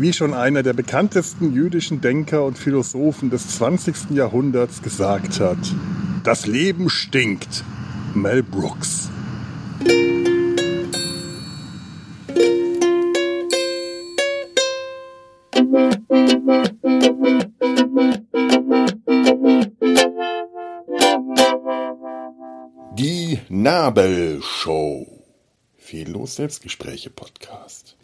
[0.00, 4.10] Wie schon einer der bekanntesten jüdischen Denker und Philosophen des 20.
[4.10, 5.58] Jahrhunderts gesagt hat,
[6.22, 7.64] das Leben stinkt.
[8.14, 9.10] Mel Brooks.
[22.94, 25.06] Die Nabelshow.
[25.76, 27.96] Fehllos Selbstgespräche Podcast.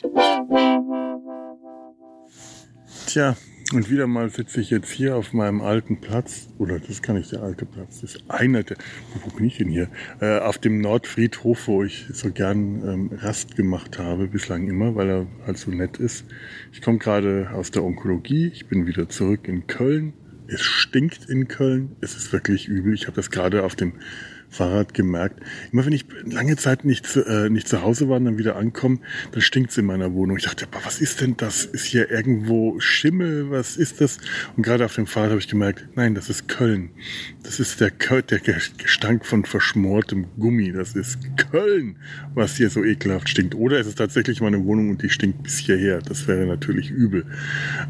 [3.15, 3.37] Tja,
[3.73, 7.31] und wieder mal sitze ich jetzt hier auf meinem alten Platz, oder das kann nicht
[7.31, 8.77] der alte Platz, das ist einer der,
[9.23, 9.89] wo bin ich denn hier?
[10.21, 15.09] Äh, auf dem Nordfriedhof, wo ich so gern ähm, Rast gemacht habe, bislang immer, weil
[15.09, 16.25] er halt so nett ist.
[16.73, 20.15] Ich komme gerade aus der Onkologie, ich bin wieder zurück in Köln.
[20.49, 22.95] Es stinkt in Köln, es ist wirklich übel.
[22.95, 23.93] Ich habe das gerade auf dem
[24.55, 25.41] Fahrrad gemerkt.
[25.73, 28.99] Immer wenn ich lange Zeit nicht, äh, nicht zu Hause war und dann wieder ankomme,
[29.33, 30.37] dann stinkt's in meiner Wohnung.
[30.37, 31.65] Ich dachte, was ist denn das?
[31.65, 33.51] Ist hier irgendwo Schimmel?
[33.51, 34.19] Was ist das?
[34.57, 36.91] Und gerade auf dem Fahrrad habe ich gemerkt, nein, das ist Köln.
[37.43, 38.41] Das ist der, der
[38.79, 40.73] Gestank von verschmortem Gummi.
[40.73, 41.19] Das ist
[41.51, 41.97] Köln,
[42.35, 43.55] was hier so ekelhaft stinkt.
[43.55, 45.99] Oder es ist tatsächlich meine Wohnung und die stinkt bis hierher.
[45.99, 47.27] Das wäre natürlich übel.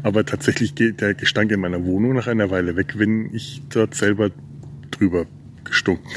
[0.01, 3.93] Aber tatsächlich geht der Gestank in meiner Wohnung nach einer Weile weg, wenn ich dort
[3.93, 4.31] selber
[4.91, 5.25] drüber
[5.63, 6.09] gestunken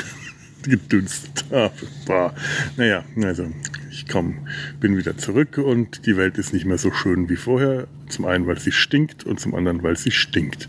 [0.69, 1.75] gedünstet habe.
[2.07, 2.35] Bah.
[2.77, 3.51] Naja, also
[3.91, 4.49] ich komm,
[4.81, 7.87] bin wieder zurück und die Welt ist nicht mehr so schön wie vorher.
[8.09, 10.69] Zum einen, weil sie stinkt und zum anderen, weil sie stinkt.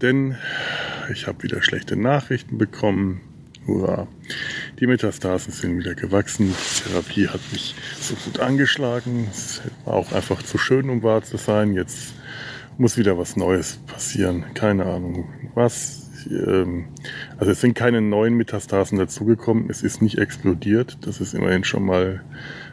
[0.00, 0.36] Denn
[1.12, 3.20] ich habe wieder schlechte Nachrichten bekommen.
[3.66, 4.06] Hurra.
[4.78, 6.48] Die Metastasen sind wieder gewachsen.
[6.48, 9.26] Die Therapie hat mich so gut angeschlagen.
[9.30, 11.74] Es war auch einfach zu schön, um wahr zu sein.
[11.74, 12.14] Jetzt
[12.78, 14.44] muss wieder was Neues passieren.
[14.54, 21.20] Keine Ahnung was also es sind keine neuen Metastasen dazugekommen, es ist nicht explodiert, das
[21.20, 22.22] ist immerhin schon mal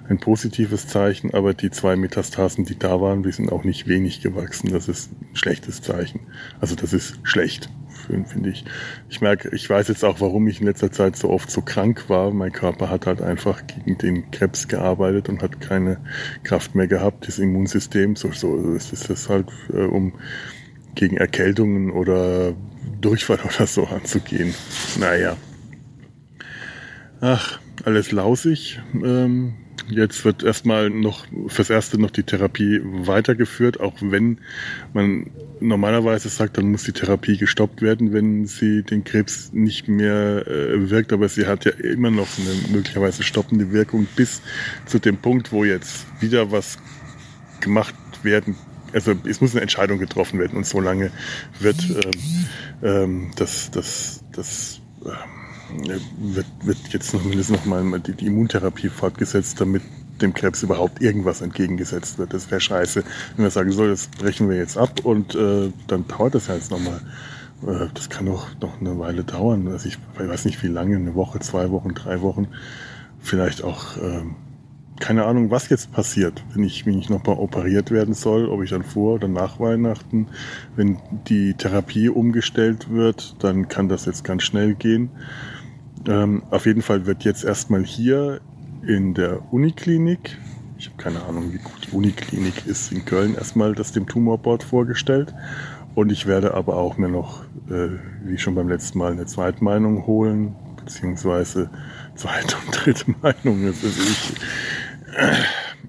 [0.10, 4.22] ein positives Zeichen, aber die zwei Metastasen, die da waren, die sind auch nicht wenig
[4.22, 6.22] gewachsen, das ist ein schlechtes Zeichen.
[6.62, 7.70] Also das ist schlecht,
[8.26, 8.64] finde ich.
[9.10, 12.06] Ich merke, ich weiß jetzt auch, warum ich in letzter Zeit so oft so krank
[12.08, 12.32] war.
[12.32, 15.98] Mein Körper hat halt einfach gegen den Krebs gearbeitet und hat keine
[16.44, 17.28] Kraft mehr gehabt.
[17.28, 20.14] Das Immunsystem, so, so ist es halt, äh, um
[20.96, 22.54] gegen Erkältungen oder
[23.02, 24.54] Durchfall oder so anzugehen.
[25.00, 25.38] Naja.
[27.22, 28.80] Ach, alles lausig.
[28.94, 29.54] Ähm,
[29.90, 34.40] jetzt wird erstmal noch fürs Erste noch die Therapie weitergeführt, auch wenn
[34.94, 40.46] man normalerweise sagt, dann muss die Therapie gestoppt werden, wenn sie den Krebs nicht mehr
[40.48, 41.14] äh, wirkt.
[41.14, 44.42] Aber sie hat ja immer noch eine möglicherweise stoppende Wirkung bis
[44.86, 46.78] zu dem Punkt, wo jetzt wieder was
[47.62, 48.56] gemacht werden
[48.98, 51.12] also es muss eine Entscheidung getroffen werden und so lange
[51.60, 52.48] wird ähm,
[52.82, 58.90] ähm, das, das, das ähm, wird, wird jetzt noch mindestens noch mal die, die Immuntherapie
[58.90, 59.84] fortgesetzt, damit
[60.20, 62.34] dem Krebs überhaupt irgendwas entgegengesetzt wird.
[62.34, 63.04] Das wäre scheiße,
[63.36, 66.56] wenn wir sagen, so, das brechen wir jetzt ab und äh, dann dauert das ja
[66.56, 67.00] jetzt nochmal.
[67.68, 69.68] Äh, das kann doch noch eine Weile dauern.
[69.68, 72.48] Also ich, ich weiß nicht wie lange, eine Woche, zwei Wochen, drei Wochen,
[73.22, 74.38] vielleicht auch ähm,
[75.00, 78.84] keine Ahnung, was jetzt passiert, wenn ich, wenn nochmal operiert werden soll, ob ich dann
[78.84, 80.28] vor oder nach Weihnachten,
[80.76, 80.98] wenn
[81.28, 85.10] die Therapie umgestellt wird, dann kann das jetzt ganz schnell gehen.
[86.08, 88.42] Ähm, auf jeden Fall wird jetzt erstmal hier
[88.86, 90.38] in der Uniklinik,
[90.78, 94.64] ich habe keine Ahnung, wie gut die Uniklinik ist in Köln, erstmal das dem Tumorboard
[94.64, 95.34] vorgestellt.
[95.96, 97.90] Und ich werde aber auch mir noch, äh,
[98.24, 101.72] wie schon beim letzten Mal, eine Zweitmeinung holen, beziehungsweise
[102.16, 103.68] zweite und dritte Meinung.
[103.68, 104.34] Ist ich,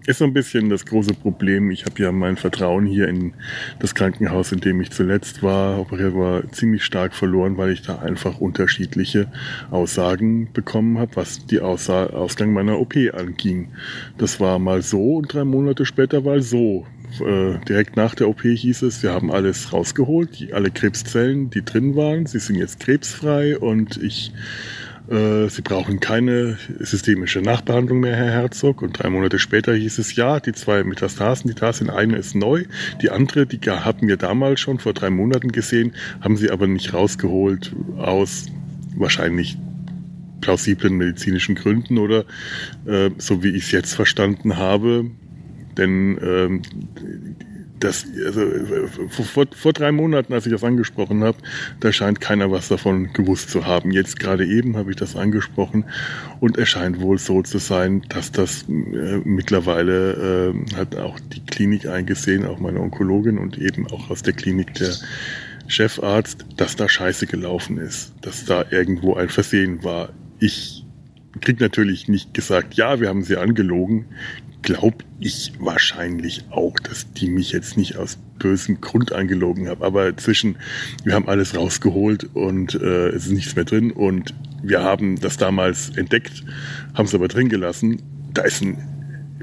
[0.08, 1.70] ist so ein bisschen das große Problem.
[1.70, 3.34] Ich habe ja mein Vertrauen hier in
[3.78, 7.98] das Krankenhaus, in dem ich zuletzt war, operiert war, ziemlich stark verloren, weil ich da
[7.98, 9.30] einfach unterschiedliche
[9.70, 13.68] Aussagen bekommen habe, was die Aussa Ausgang meiner OP anging.
[14.16, 16.86] Das war mal so und drei Monate später war so.
[17.20, 21.96] Äh, direkt nach der OP hieß es, wir haben alles rausgeholt, alle Krebszellen, die drin
[21.96, 24.32] waren, sie sind jetzt krebsfrei und ich
[25.10, 28.82] Sie brauchen keine systemische Nachbehandlung mehr, Herr Herzog.
[28.82, 32.34] Und drei Monate später hieß es, ja, die zwei Metastasen, die da sind, eine ist
[32.34, 32.64] neu.
[33.00, 36.92] Die andere, die hatten wir damals schon vor drei Monaten gesehen, haben sie aber nicht
[36.92, 38.46] rausgeholt aus
[38.96, 39.56] wahrscheinlich
[40.42, 42.26] plausiblen medizinischen Gründen oder
[42.84, 45.10] äh, so wie ich es jetzt verstanden habe.
[45.78, 46.62] Denn ähm,
[47.80, 48.42] das, also
[49.08, 51.38] vor, vor drei Monaten, als ich das angesprochen habe,
[51.80, 53.90] da scheint keiner was davon gewusst zu haben.
[53.90, 55.84] Jetzt gerade eben habe ich das angesprochen
[56.40, 61.44] und es scheint wohl so zu sein, dass das äh, mittlerweile äh, hat auch die
[61.44, 64.94] Klinik eingesehen, auch meine Onkologin und eben auch aus der Klinik der
[65.66, 70.10] Chefarzt, dass da Scheiße gelaufen ist, dass da irgendwo ein Versehen war.
[70.40, 70.84] Ich
[71.40, 74.06] krieg natürlich nicht gesagt, ja, wir haben sie angelogen
[74.62, 79.82] glaube ich wahrscheinlich auch, dass die mich jetzt nicht aus bösem Grund angelogen haben.
[79.82, 80.56] Aber zwischen,
[81.04, 85.36] wir haben alles rausgeholt und äh, es ist nichts mehr drin und wir haben das
[85.36, 86.44] damals entdeckt,
[86.94, 88.02] haben es aber drin gelassen.
[88.34, 88.78] Da ist ein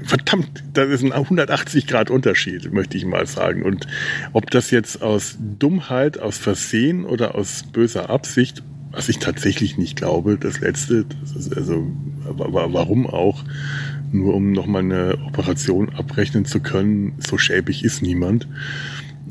[0.04, 3.62] verdammt, das ist ein 180 Grad Unterschied, möchte ich mal sagen.
[3.62, 3.86] Und
[4.32, 9.96] ob das jetzt aus Dummheit, aus Versehen oder aus böser Absicht, was ich tatsächlich nicht
[9.96, 11.04] glaube, das letzte,
[11.34, 11.86] das also
[12.24, 13.44] warum auch,
[14.12, 18.48] nur um nochmal eine Operation abrechnen zu können, so schäbig ist niemand.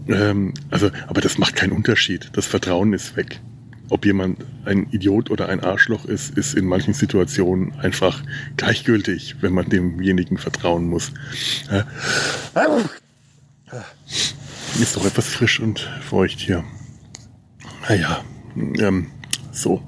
[0.08, 2.30] Ähm, also, aber das macht keinen Unterschied.
[2.34, 3.40] Das Vertrauen ist weg
[3.90, 8.24] ob jemand ein Idiot oder ein Arschloch ist, ist in manchen Situationen einfach
[8.58, 11.12] gleichgültig, wenn man demjenigen vertrauen muss.
[14.82, 16.64] Ist doch etwas frisch und feucht hier.
[17.88, 18.24] Naja,
[18.56, 19.08] ähm,
[19.52, 19.84] so.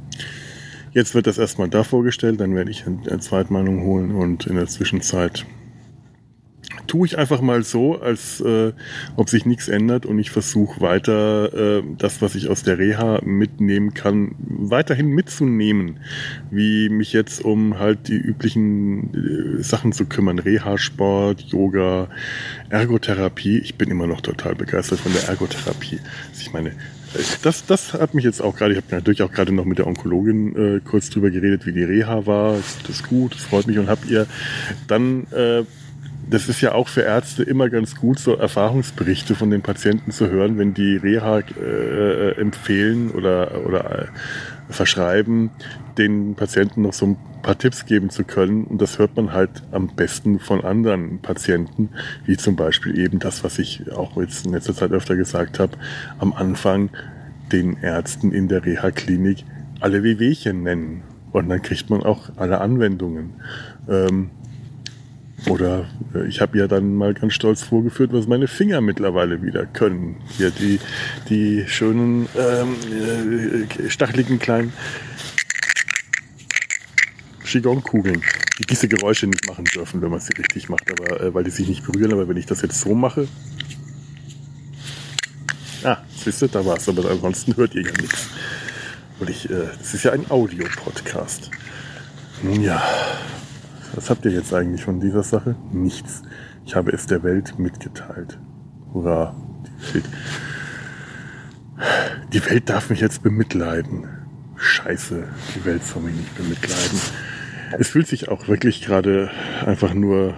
[0.91, 4.67] Jetzt wird das erstmal da vorgestellt, dann werde ich eine Zweitmeinung holen und in der
[4.67, 5.45] Zwischenzeit
[6.87, 8.73] tue ich einfach mal so, als äh,
[9.15, 13.21] ob sich nichts ändert und ich versuche weiter äh, das, was ich aus der Reha
[13.23, 15.99] mitnehmen kann, weiterhin mitzunehmen.
[16.49, 20.39] Wie mich jetzt um halt die üblichen äh, Sachen zu kümmern.
[20.39, 22.09] Reha-Sport, Yoga,
[22.69, 23.59] Ergotherapie.
[23.59, 25.99] Ich bin immer noch total begeistert von der Ergotherapie.
[26.29, 26.71] Also ich meine,
[27.41, 29.87] das, das hat mich jetzt auch gerade, ich habe natürlich auch gerade noch mit der
[29.87, 32.57] Onkologin äh, kurz drüber geredet, wie die Reha war.
[32.83, 34.27] Das ist gut, das freut mich und habt ihr
[34.87, 35.63] dann äh,
[36.29, 40.29] das ist ja auch für Ärzte immer ganz gut, so Erfahrungsberichte von den Patienten zu
[40.29, 44.05] hören, wenn die Reha äh, empfehlen oder, oder äh,
[44.69, 45.51] verschreiben,
[45.97, 48.65] den Patienten noch so ein paar Tipps geben zu können.
[48.65, 51.89] Und das hört man halt am besten von anderen Patienten,
[52.25, 55.77] wie zum Beispiel eben das, was ich auch jetzt in letzter Zeit öfter gesagt habe,
[56.19, 56.89] am Anfang
[57.51, 59.45] den Ärzten in der Reha-Klinik
[59.79, 61.03] alle Wehwehchen nennen.
[61.31, 63.35] Und dann kriegt man auch alle Anwendungen.
[63.87, 64.31] Ähm,
[65.45, 69.65] oder äh, ich habe ja dann mal ganz stolz vorgeführt, was meine Finger mittlerweile wieder
[69.65, 70.17] können.
[70.37, 70.79] Hier die,
[71.29, 74.73] die schönen ähm, äh, stacheligen kleinen
[77.45, 78.21] Qigong-Kugeln,
[78.59, 81.51] die diese Geräusche nicht machen dürfen, wenn man sie richtig macht, aber äh, weil die
[81.51, 82.11] sich nicht berühren.
[82.11, 83.27] Aber wenn ich das jetzt so mache,
[85.83, 86.89] ah, siehst du, da war es.
[86.89, 88.27] Aber ansonsten hört ihr ja nichts.
[89.19, 91.51] Und ich, äh, das ist ja ein Audio-Podcast.
[92.43, 92.83] Nun ja,
[93.97, 95.55] was habt ihr jetzt eigentlich von dieser Sache?
[95.73, 96.21] Nichts.
[96.65, 98.37] Ich habe es der Welt mitgeteilt.
[98.93, 99.35] Hurra.
[102.31, 104.07] Die Welt darf mich jetzt bemitleiden.
[104.55, 105.23] Scheiße,
[105.55, 106.99] die Welt soll mich nicht bemitleiden.
[107.79, 109.31] Es fühlt sich auch wirklich gerade
[109.65, 110.35] einfach nur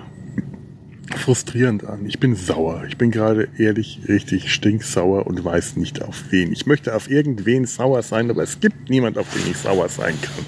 [1.18, 2.06] frustrierend an.
[2.06, 2.86] Ich bin sauer.
[2.88, 6.54] Ich bin gerade ehrlich richtig stinksauer und weiß nicht auf wen.
[6.54, 10.16] Ich möchte auf irgendwen sauer sein, aber es gibt niemand, auf den ich sauer sein
[10.22, 10.46] kann.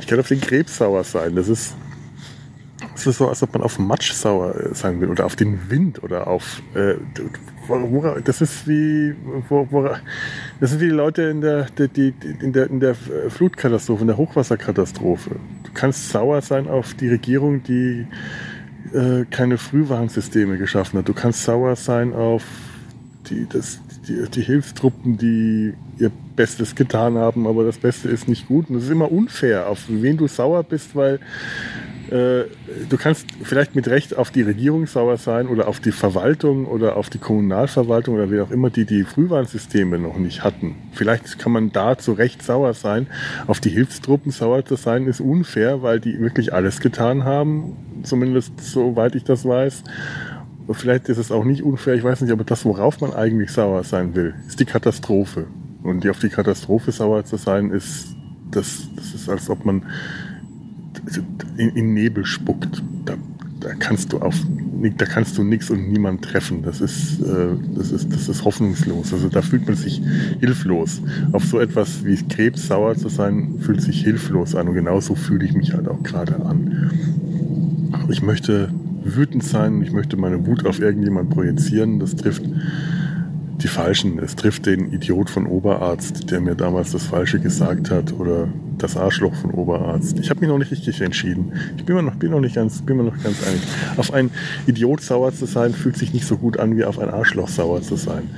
[0.00, 1.34] Ich kann auf den Krebs sauer sein.
[1.36, 1.74] Das ist
[2.94, 6.02] es ist so, als ob man auf Matsch sauer sein will oder auf den Wind
[6.02, 6.62] oder auf.
[6.74, 6.94] Äh,
[8.24, 9.14] das ist wie,
[10.60, 14.16] das sind wie die Leute in der, die, in der, in der Flutkatastrophe, in der
[14.16, 15.36] Hochwasserkatastrophe.
[15.64, 18.06] Du kannst sauer sein auf die Regierung, die
[18.92, 21.08] äh, keine Frühwarnsysteme geschaffen hat.
[21.08, 22.44] Du kannst sauer sein auf
[23.30, 28.46] die, das, die, die Hilfstruppen, die ihr Bestes getan haben, aber das Beste ist nicht
[28.46, 28.68] gut.
[28.68, 31.20] Und es ist immer unfair, auf wen du sauer bist, weil
[32.10, 32.44] äh,
[32.88, 36.96] du kannst vielleicht mit Recht auf die Regierung sauer sein oder auf die Verwaltung oder
[36.96, 40.76] auf die Kommunalverwaltung oder wie auch immer, die die Frühwarnsysteme noch nicht hatten.
[40.92, 43.06] Vielleicht kann man da zu Recht sauer sein.
[43.46, 48.60] Auf die Hilfstruppen sauer zu sein ist unfair, weil die wirklich alles getan haben, zumindest
[48.60, 49.84] soweit ich das weiß.
[50.70, 53.84] Vielleicht ist es auch nicht unfair, ich weiß nicht, aber das, worauf man eigentlich sauer
[53.84, 55.46] sein will, ist die Katastrophe.
[55.82, 58.16] Und die auf die Katastrophe sauer zu sein, ist,
[58.50, 59.84] das, das ist, als ob man
[61.56, 62.82] in, in Nebel spuckt.
[63.04, 63.14] Da,
[63.60, 64.34] da kannst du auf
[64.90, 66.62] da kannst du nichts und niemand treffen.
[66.62, 69.12] Das ist, äh, das ist, das ist hoffnungslos.
[69.12, 70.02] Also da fühlt man sich
[70.40, 71.00] hilflos.
[71.32, 74.68] Auf so etwas wie Krebs sauer zu sein, fühlt sich hilflos an.
[74.68, 76.90] Und genauso fühle ich mich halt auch gerade an.
[78.10, 78.70] Ich möchte
[79.04, 81.98] wütend sein, ich möchte meine Wut auf irgendjemand projizieren.
[81.98, 82.42] Das trifft
[83.58, 84.18] die Falschen.
[84.18, 88.96] Es trifft den Idiot von Oberarzt, der mir damals das Falsche gesagt hat, oder das
[88.96, 90.18] Arschloch von Oberarzt.
[90.18, 91.52] Ich habe mich noch nicht richtig entschieden.
[91.76, 93.62] Ich bin mir noch, bin noch nicht ganz, bin mir noch ganz einig.
[93.96, 94.30] Auf einen
[94.66, 97.82] Idiot sauer zu sein, fühlt sich nicht so gut an, wie auf ein Arschloch sauer
[97.82, 98.30] zu sein.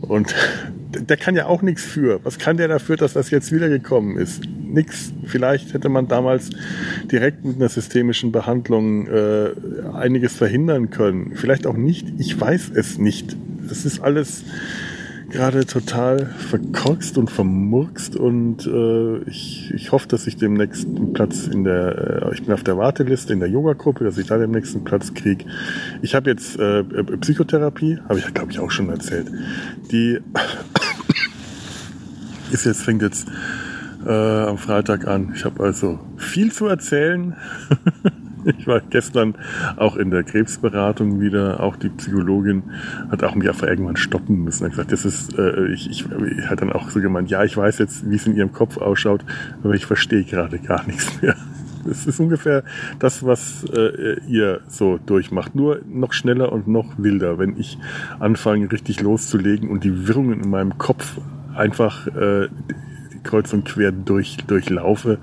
[0.00, 0.34] Und
[0.92, 2.20] der kann ja auch nichts für.
[2.24, 4.42] Was kann der dafür, dass das jetzt wiedergekommen ist?
[4.46, 5.12] Nix.
[5.24, 6.50] Vielleicht hätte man damals
[7.10, 9.50] direkt mit einer systemischen Behandlung äh,
[9.94, 11.32] einiges verhindern können.
[11.34, 12.06] Vielleicht auch nicht.
[12.18, 13.36] Ich weiß es nicht.
[13.68, 14.44] Das ist alles
[15.30, 21.46] gerade total verkorkst und vermurkst und äh, ich, ich hoffe, dass ich demnächst einen Platz
[21.46, 24.74] in der, äh, ich bin auf der Warteliste in der Yoga-Gruppe, dass ich da demnächst
[24.74, 25.44] einen Platz kriege.
[26.00, 29.30] Ich habe jetzt äh, Psychotherapie, habe ich glaube ich auch schon erzählt.
[29.92, 30.18] Die
[32.50, 33.28] ist jetzt, fängt jetzt
[34.06, 35.32] äh, am Freitag an.
[35.34, 37.36] Ich habe also viel zu erzählen.
[38.56, 39.34] Ich war gestern
[39.76, 41.60] auch in der Krebsberatung wieder.
[41.60, 42.62] Auch die Psychologin
[43.10, 44.64] hat auch mich einfach irgendwann stoppen müssen.
[44.64, 47.56] Hat gesagt, das ist, äh, ich, ich, ich hat dann auch so gemeint, ja, ich
[47.56, 49.24] weiß jetzt, wie es in ihrem Kopf ausschaut,
[49.62, 51.34] aber ich verstehe gerade gar nichts mehr.
[51.84, 52.64] Das ist ungefähr
[52.98, 55.54] das, was äh, ihr so durchmacht.
[55.54, 57.78] Nur noch schneller und noch wilder, wenn ich
[58.18, 61.18] anfange, richtig loszulegen und die Wirrungen in meinem Kopf
[61.54, 62.48] einfach äh,
[63.22, 65.18] kreuz und quer durch, durchlaufe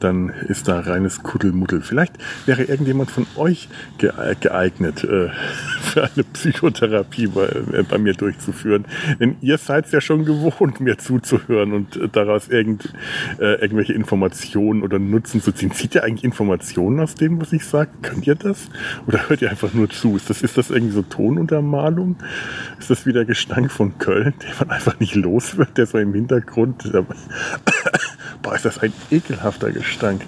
[0.00, 1.80] dann ist da reines Kuddelmuddel.
[1.82, 2.14] Vielleicht
[2.46, 5.30] wäre irgendjemand von euch geeignet, äh,
[5.80, 8.84] für eine Psychotherapie bei, äh, bei, mir durchzuführen.
[9.20, 12.92] Denn ihr seid ja schon gewohnt, mir zuzuhören und äh, daraus irgend,
[13.38, 15.72] irgendwelche Informationen oder Nutzen zu ziehen.
[15.72, 17.90] Zieht ihr eigentlich Informationen aus dem, was ich sage?
[18.02, 18.68] Könnt ihr das?
[19.06, 20.16] Oder hört ihr einfach nur zu?
[20.16, 22.16] Ist das, ist das irgendwie so Tonuntermalung?
[22.78, 26.14] Ist das wieder Gestank von Köln, den man einfach nicht los wird, der so im
[26.14, 26.90] Hintergrund
[28.42, 30.24] Boah, ist das ein ekelhafter Gestank.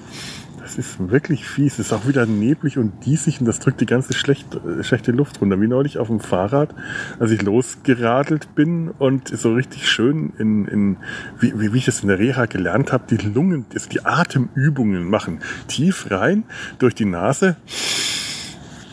[0.60, 1.74] Das ist wirklich fies.
[1.74, 5.10] Es ist auch wieder neblig und diesig und das drückt die ganze schlechte, äh, schlechte
[5.10, 5.60] Luft runter.
[5.60, 6.74] Wie neulich auf dem Fahrrad,
[7.18, 10.96] als ich losgeradelt bin und so richtig schön in, in
[11.40, 15.40] wie, wie ich das in der Reha gelernt habe, die Lungen, also die Atemübungen machen.
[15.66, 16.44] Tief rein
[16.78, 17.56] durch die Nase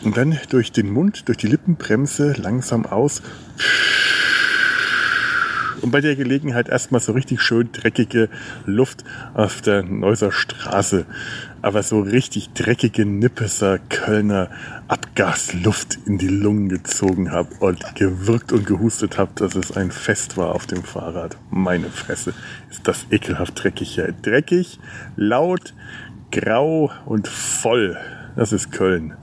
[0.02, 3.22] und dann durch den Mund, durch die Lippenbremse langsam aus
[5.82, 8.28] und bei der Gelegenheit erstmal so richtig schön dreckige
[8.66, 9.04] Luft
[9.34, 11.06] auf der Neusser Straße.
[11.60, 14.50] Aber so richtig dreckige Nippeser Kölner
[14.86, 20.36] Abgasluft in die Lungen gezogen habe und gewirkt und gehustet habe, dass es ein Fest
[20.36, 21.36] war auf dem Fahrrad.
[21.50, 22.32] Meine Fresse,
[22.70, 24.14] ist das ekelhaft dreckig hier.
[24.22, 24.78] Dreckig,
[25.16, 25.74] laut,
[26.30, 27.96] grau und voll.
[28.36, 29.14] Das ist Köln.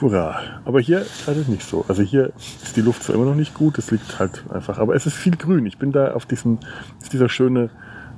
[0.00, 0.60] Hurra.
[0.64, 1.84] Aber hier halt es nicht so.
[1.88, 4.94] Also hier ist die Luft zwar immer noch nicht gut, es liegt halt einfach, aber
[4.94, 5.66] es ist viel grün.
[5.66, 6.58] Ich bin da auf diesem,
[7.00, 7.70] ist dieser schöne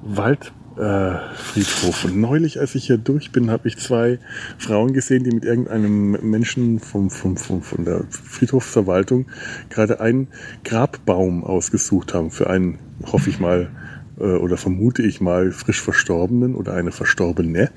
[0.02, 2.04] Waldfriedhof.
[2.04, 4.18] Äh, und neulich, als ich hier durch bin, habe ich zwei
[4.58, 9.26] Frauen gesehen, die mit irgendeinem Menschen vom, vom, vom, von der Friedhofsverwaltung
[9.68, 10.28] gerade einen
[10.64, 12.78] Grabbaum ausgesucht haben für einen,
[13.10, 13.70] hoffe ich mal,
[14.18, 17.70] äh, oder vermute ich mal, frisch Verstorbenen oder eine Verstorbene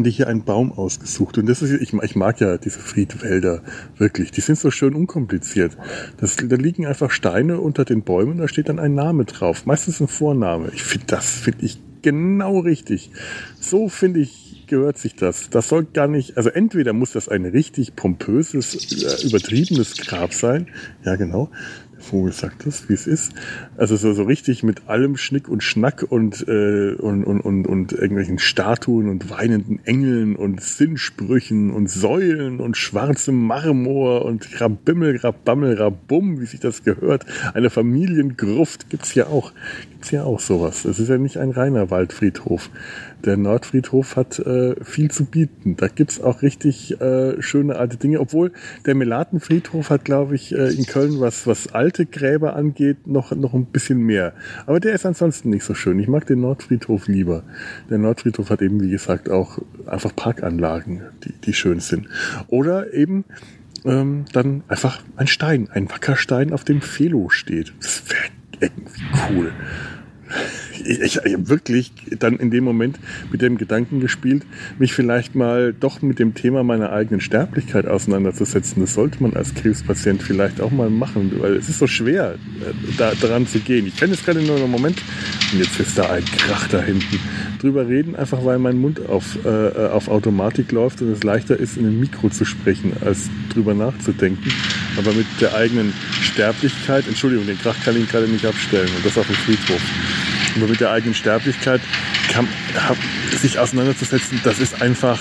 [0.00, 1.36] haben die hier einen Baum ausgesucht.
[1.36, 3.62] Und das ist, ich, ich mag ja diese Friedwälder
[3.98, 4.30] wirklich.
[4.30, 5.76] Die sind so schön unkompliziert.
[6.16, 9.66] Das, da liegen einfach Steine unter den Bäumen, da steht dann ein Name drauf.
[9.66, 10.70] Meistens ein Vorname.
[10.72, 13.10] Ich finde das, finde ich genau richtig.
[13.60, 15.50] So finde ich, gehört sich das.
[15.50, 20.68] Das soll gar nicht, also entweder muss das ein richtig pompöses, äh, übertriebenes Grab sein.
[21.04, 21.50] Ja, genau.
[22.00, 23.32] Vogel sagt das, wie es ist.
[23.76, 27.92] Also so, so richtig mit allem Schnick und Schnack und, äh, und, und, und, und
[27.92, 35.74] irgendwelchen Statuen und weinenden Engeln und Sinnsprüchen und Säulen und schwarzem Marmor und Grabimmel, Grabammel,
[35.74, 37.26] Rabum, wie sich das gehört.
[37.54, 39.52] Eine Familiengruft gibt's ja auch.
[39.92, 40.84] Gibt's ja auch sowas.
[40.84, 42.70] Es ist ja nicht ein reiner Waldfriedhof
[43.24, 45.76] der Nordfriedhof hat äh, viel zu bieten.
[45.76, 48.52] Da gibt's auch richtig äh, schöne alte Dinge, obwohl
[48.86, 53.54] der Melatenfriedhof hat, glaube ich, äh, in Köln, was, was alte Gräber angeht, noch, noch
[53.54, 54.32] ein bisschen mehr.
[54.66, 55.98] Aber der ist ansonsten nicht so schön.
[55.98, 57.42] Ich mag den Nordfriedhof lieber.
[57.88, 62.08] Der Nordfriedhof hat eben, wie gesagt, auch einfach Parkanlagen, die, die schön sind.
[62.48, 63.24] Oder eben
[63.84, 67.72] ähm, dann einfach ein Stein, ein Wackerstein, auf dem Felo steht.
[67.80, 68.22] Das wäre
[68.60, 69.52] irgendwie cool
[70.84, 72.98] ich, ich habe wirklich dann in dem Moment
[73.30, 74.44] mit dem Gedanken gespielt,
[74.78, 78.80] mich vielleicht mal doch mit dem Thema meiner eigenen Sterblichkeit auseinanderzusetzen.
[78.82, 82.72] Das sollte man als Krebspatient vielleicht auch mal machen, weil es ist so schwer, äh,
[82.96, 83.86] da daran zu gehen.
[83.86, 85.02] Ich kann jetzt gerade nur einen Moment,
[85.52, 87.18] und jetzt ist da ein Krach da hinten,
[87.60, 91.76] drüber reden, einfach weil mein Mund auf, äh, auf Automatik läuft und es leichter ist,
[91.76, 94.50] in ein Mikro zu sprechen, als drüber nachzudenken.
[94.96, 99.18] Aber mit der eigenen Sterblichkeit, Entschuldigung, den Krach kann ich gerade nicht abstellen und das
[99.18, 99.80] auf dem Friedhof.
[100.56, 101.80] Aber mit der eigenen Sterblichkeit
[102.32, 102.48] kann,
[103.40, 105.20] sich auseinanderzusetzen, das ist einfach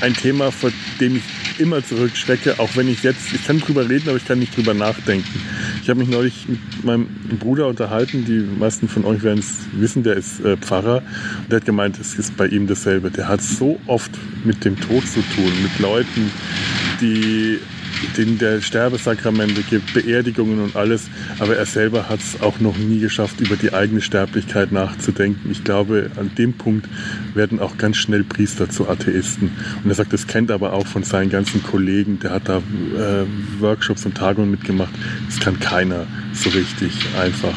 [0.00, 1.22] ein Thema, vor dem ich
[1.60, 4.72] immer zurückschrecke, auch wenn ich jetzt, ich kann drüber reden, aber ich kann nicht drüber
[4.72, 5.40] nachdenken.
[5.82, 7.06] Ich habe mich neulich mit meinem
[7.38, 11.02] Bruder unterhalten, die meisten von euch werden es wissen, der ist äh, Pfarrer
[11.42, 13.10] und der hat gemeint, es ist bei ihm dasselbe.
[13.10, 14.10] Der hat so oft
[14.44, 16.30] mit dem Tod zu tun, mit Leuten,
[17.00, 17.58] die
[18.16, 21.08] denen der Sterbesakramente gibt, Beerdigungen und alles.
[21.38, 25.50] Aber er selber hat es auch noch nie geschafft, über die eigene Sterblichkeit nachzudenken.
[25.50, 26.88] Ich glaube, an dem Punkt
[27.34, 29.50] werden auch ganz schnell Priester zu Atheisten.
[29.82, 32.18] Und er sagt, das kennt aber auch von seinen ganzen Kollegen.
[32.20, 33.26] Der hat da äh,
[33.60, 34.92] Workshops und Tagungen mitgemacht.
[35.26, 37.54] Das kann keiner so richtig einfach.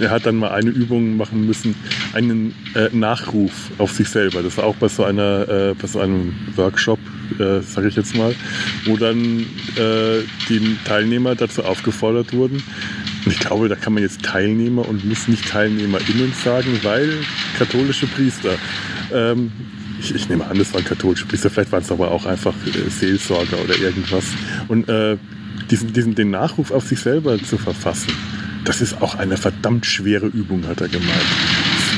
[0.00, 1.74] Er hat dann mal eine Übung machen müssen,
[2.12, 4.42] einen äh, Nachruf auf sich selber.
[4.42, 6.98] Das war auch bei so einer, äh, bei so einem Workshop,
[7.38, 8.34] äh, sage ich jetzt mal,
[8.84, 9.40] wo dann
[9.76, 12.62] äh, die Teilnehmer dazu aufgefordert wurden.
[13.24, 17.12] Und ich glaube, da kann man jetzt Teilnehmer und muss nicht TeilnehmerInnen sagen, weil
[17.58, 18.54] katholische Priester.
[19.12, 19.52] Ähm,
[20.00, 22.88] ich, ich, nehme an, das waren katholische Priester, vielleicht waren es aber auch einfach äh,
[22.88, 24.24] Seelsorger oder irgendwas.
[24.68, 25.16] Und äh,
[25.70, 28.12] diesen, diesen, den Nachruf auf sich selber zu verfassen,
[28.68, 31.10] das ist auch eine verdammt schwere Übung, hat er gemeint.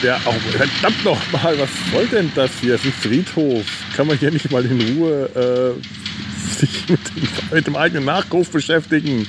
[0.04, 2.76] Ja, auch verdammt nochmal, was soll denn das hier?
[2.76, 3.66] Es ist ein Friedhof.
[3.96, 8.50] Kann man hier nicht mal in Ruhe äh, sich mit dem, mit dem eigenen Nachruf
[8.50, 9.26] beschäftigen?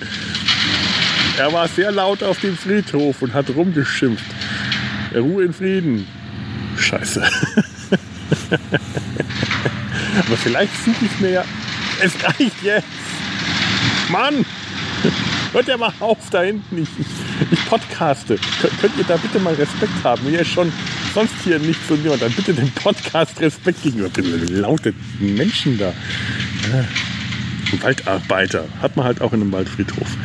[1.36, 4.24] Er war sehr laut auf dem Friedhof und hat rumgeschimpft.
[5.16, 6.06] Ruhe in Frieden.
[6.78, 7.24] Scheiße.
[10.28, 11.44] Aber vielleicht suche ich mir ja.
[12.04, 12.86] Es reicht jetzt.
[14.10, 14.46] Mann!
[15.52, 16.78] Hört ja mal auf da hinten.
[16.78, 17.08] Ich, ich,
[17.51, 18.38] ich podcaste.
[18.79, 20.27] Könnt, ihr da bitte mal Respekt haben?
[20.29, 20.72] Ihr schon
[21.13, 22.22] sonst hier nicht so niemand.
[22.22, 24.10] Dann bitte dem Podcast Respekt gegenüber.
[24.50, 25.93] Laute Menschen da.
[27.81, 28.65] Waldarbeiter.
[28.81, 30.17] Hat man halt auch in einem Waldfriedhof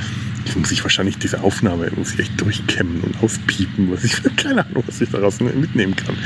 [0.57, 4.85] muss ich wahrscheinlich diese Aufnahme muss ich echt durchkämmen und auspiepen, was ich keine Ahnung,
[4.87, 6.17] was ich daraus mitnehmen kann.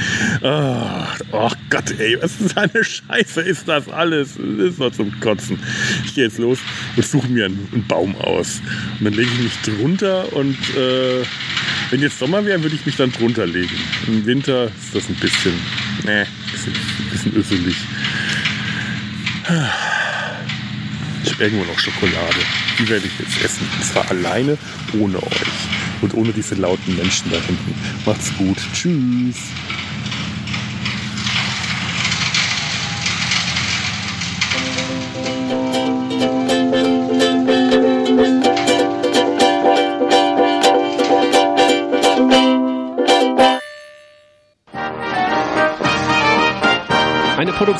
[0.43, 4.31] Oh, oh Gott, ey, was ist eine Scheiße ist das alles?
[4.35, 5.57] Das ist doch zum Kotzen.
[6.05, 6.59] Ich gehe jetzt los
[6.97, 8.61] und suche mir einen, einen, Baum aus.
[8.99, 11.23] Und dann lege ich mich drunter und äh,
[11.91, 13.75] wenn jetzt Sommer wäre, würde ich mich dann drunter legen.
[14.09, 15.55] Im Winter ist das ein bisschen,
[16.05, 16.73] ne, bisschen,
[17.11, 17.77] bisschen öselig.
[21.25, 22.41] Ich habe irgendwo noch Schokolade.
[22.79, 23.67] Die werde ich jetzt essen.
[23.77, 24.59] Und zwar alleine,
[24.99, 26.03] ohne euch.
[26.03, 27.75] Und ohne diese lauten Menschen da hinten.
[28.05, 28.59] Macht's gut.
[28.73, 29.37] Tschüss.